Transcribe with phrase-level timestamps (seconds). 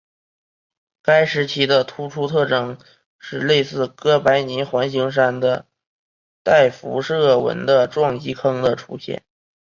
[1.03, 2.83] 该时期的突出特征就
[3.19, 5.67] 是类似哥白尼环形山的
[6.41, 9.23] 带辐射纹的撞击坑的出现。